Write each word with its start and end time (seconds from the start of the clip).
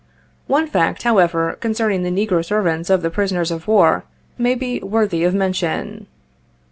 One 0.47 0.65
fact, 0.65 1.03
however, 1.03 1.57
concerning 1.59 2.01
the 2.01 2.09
negro 2.09 2.43
servants 2.43 2.89
of 2.89 3.03
the 3.03 3.11
prisoners 3.11 3.51
of 3.51 3.67
war, 3.67 4.03
may 4.35 4.55
be 4.55 4.79
worthy 4.79 5.23
of 5.23 5.35
mention. 5.35 6.07